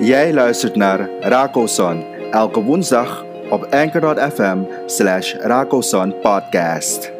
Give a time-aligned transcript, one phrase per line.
[0.00, 5.34] Jij luistert naar Rakoson elke woensdag op anchor.fm slash
[6.22, 7.12] podcast.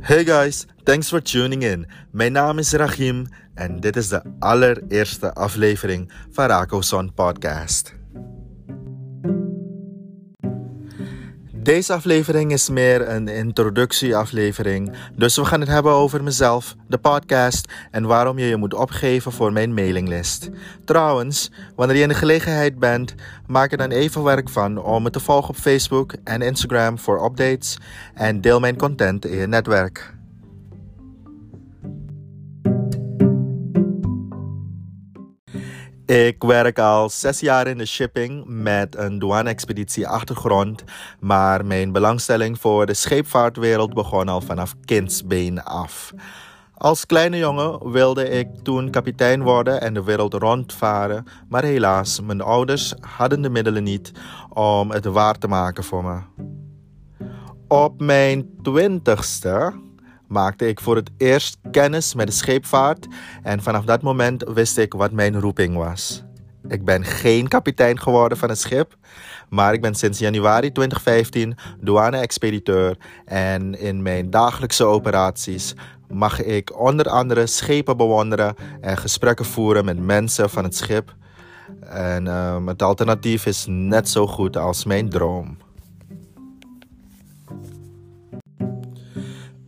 [0.00, 1.86] Hey guys, thanks for tuning in.
[2.10, 8.03] Mijn naam is Rachim en dit is de allereerste aflevering van Rakoson podcast.
[11.64, 14.92] Deze aflevering is meer een introductieaflevering.
[15.16, 19.32] Dus we gaan het hebben over mezelf, de podcast en waarom je je moet opgeven
[19.32, 20.50] voor mijn mailinglist.
[20.84, 23.14] Trouwens, wanneer je in de gelegenheid bent,
[23.46, 27.24] maak er dan even werk van om me te volgen op Facebook en Instagram voor
[27.24, 27.78] updates
[28.14, 30.14] en deel mijn content in je netwerk.
[36.06, 40.84] Ik werk al zes jaar in de shipping met een douane-expeditie achtergrond,
[41.20, 46.12] maar mijn belangstelling voor de scheepvaartwereld begon al vanaf kindsbeen af.
[46.74, 52.40] Als kleine jongen wilde ik toen kapitein worden en de wereld rondvaren, maar helaas, mijn
[52.40, 54.12] ouders hadden de middelen niet
[54.48, 56.20] om het waar te maken voor me.
[57.68, 59.72] Op mijn twintigste
[60.34, 63.06] maakte ik voor het eerst kennis met de scheepvaart
[63.42, 66.24] en vanaf dat moment wist ik wat mijn roeping was.
[66.68, 68.96] Ik ben geen kapitein geworden van een schip,
[69.48, 75.74] maar ik ben sinds januari 2015 douane-expediteur en in mijn dagelijkse operaties
[76.08, 81.14] mag ik onder andere schepen bewonderen en gesprekken voeren met mensen van het schip.
[81.88, 85.56] En um, het alternatief is net zo goed als mijn droom.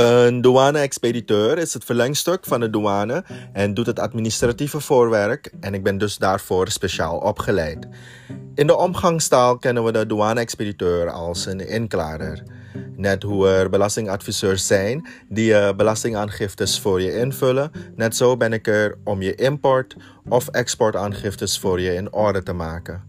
[0.00, 5.82] Een douane-expediteur is het verlengstuk van de douane en doet het administratieve voorwerk en ik
[5.82, 7.88] ben dus daarvoor speciaal opgeleid.
[8.54, 12.42] In de omgangstaal kennen we de douane-expediteur als een inklarer.
[12.96, 18.66] Net hoe er belastingadviseurs zijn die je belastingaangiftes voor je invullen, net zo ben ik
[18.66, 19.96] er om je import-
[20.28, 23.02] of exportaangiftes voor je in orde te maken.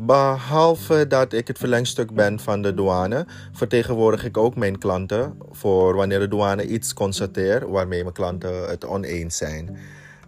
[0.00, 5.94] Behalve dat ik het verlengstuk ben van de douane, vertegenwoordig ik ook mijn klanten voor
[5.94, 9.76] wanneer de douane iets constateert waarmee mijn klanten het oneens zijn.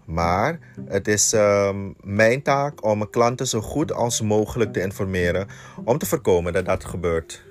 [0.05, 5.47] Maar het is um, mijn taak om mijn klanten zo goed als mogelijk te informeren
[5.85, 7.43] om te voorkomen dat dat gebeurt.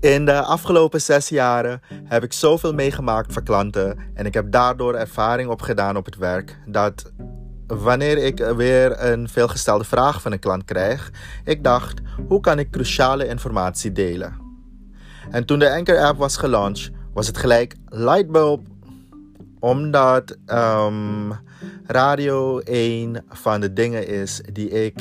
[0.00, 4.94] In de afgelopen zes jaren heb ik zoveel meegemaakt voor klanten en ik heb daardoor
[4.94, 7.12] ervaring opgedaan op het werk dat
[7.68, 11.10] wanneer ik weer een veelgestelde vraag van een klant krijg,
[11.44, 14.46] ik dacht: hoe kan ik cruciale informatie delen?
[15.30, 18.66] En toen de Anchor app was gelanceerd, was het gelijk lightbulb,
[19.58, 21.32] omdat um,
[21.86, 24.94] radio een van de dingen is die ik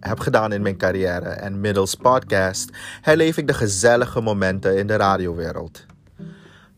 [0.00, 4.96] heb gedaan in mijn carrière en middels podcast herleef ik de gezellige momenten in de
[4.96, 5.86] radiowereld.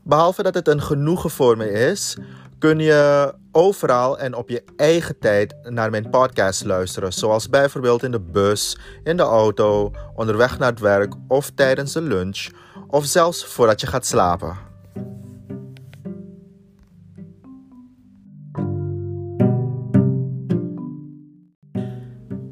[0.03, 2.17] Behalve dat het een genoegen voor me is,
[2.59, 7.13] kun je overal en op je eigen tijd naar mijn podcast luisteren.
[7.13, 12.03] Zoals bijvoorbeeld in de bus, in de auto, onderweg naar het werk of tijdens de
[12.03, 12.49] lunch.
[12.89, 14.57] Of zelfs voordat je gaat slapen.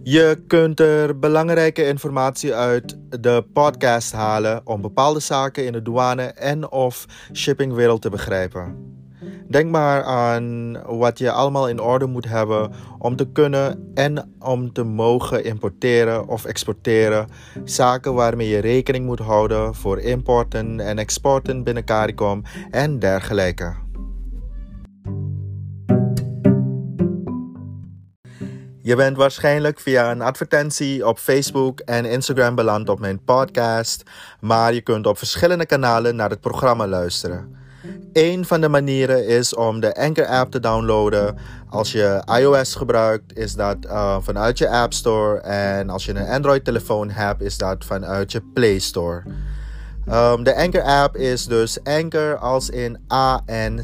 [0.03, 6.23] Je kunt er belangrijke informatie uit de podcast halen om bepaalde zaken in de douane
[6.23, 8.93] en of shippingwereld te begrijpen.
[9.53, 14.73] Denk maar aan wat je allemaal in orde moet hebben om te kunnen en om
[14.73, 17.29] te mogen importeren of exporteren.
[17.65, 23.75] Zaken waarmee je rekening moet houden voor importen en exporten binnen CARICOM en dergelijke.
[28.83, 34.03] Je bent waarschijnlijk via een advertentie op Facebook en Instagram beland op mijn podcast,
[34.41, 37.62] maar je kunt op verschillende kanalen naar het programma luisteren.
[38.13, 41.37] Een van de manieren is om de Anchor app te downloaden.
[41.69, 45.39] Als je iOS gebruikt, is dat uh, vanuit je App Store.
[45.41, 49.23] En als je een Android telefoon hebt, is dat vanuit je Play Store.
[50.09, 53.75] Um, de Anchor app is dus Anchor als in A-N-C-H-O-R.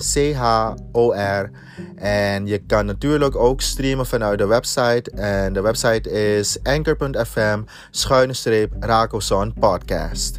[1.96, 5.10] En je kan natuurlijk ook streamen vanuit de website.
[5.10, 10.38] En de website is anchor.fm schuine streep Rakoson podcast.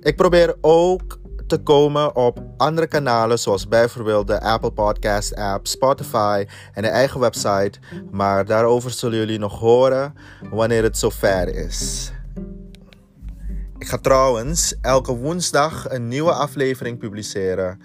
[0.00, 6.46] Ik probeer ook te komen op andere kanalen, zoals bijvoorbeeld de Apple Podcast app, Spotify
[6.72, 7.78] en de eigen website.
[8.10, 10.14] Maar daarover zullen jullie nog horen
[10.50, 12.12] wanneer het zover is.
[13.78, 17.80] Ik ga trouwens elke woensdag een nieuwe aflevering publiceren.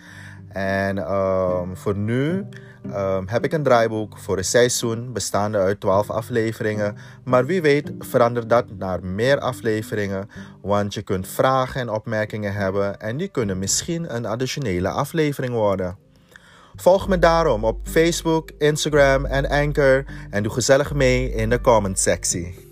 [0.50, 2.46] En um, voor nu
[2.96, 6.96] um, heb ik een draaiboek voor een seizoen bestaande uit 12 afleveringen.
[7.24, 10.30] Maar wie weet verandert dat naar meer afleveringen,
[10.62, 15.98] want je kunt vragen en opmerkingen hebben en die kunnen misschien een additionele aflevering worden.
[16.76, 22.00] Volg me daarom op Facebook, Instagram en Anchor en doe gezellig mee in de comment
[22.00, 22.68] sectie.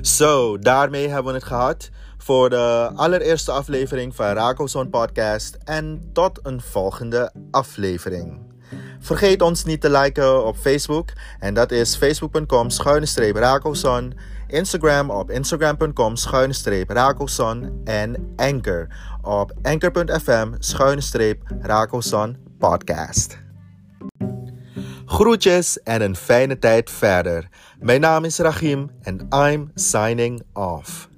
[0.00, 5.58] Zo, daarmee hebben we het gehad voor de allereerste aflevering van Rakelson Podcast.
[5.64, 8.46] En tot een volgende aflevering.
[9.00, 11.12] Vergeet ons niet te liken op Facebook.
[11.38, 13.06] En dat is facebook.com schuine
[14.46, 16.54] Instagram op instagram.com schuine
[17.84, 18.86] En Anchor
[19.22, 21.02] op anchor.fm schuine
[22.58, 23.38] podcast.
[25.06, 27.48] Groetjes en een fijne tijd verder.
[27.78, 31.08] Mijn naam is Rachim en I'm signing off.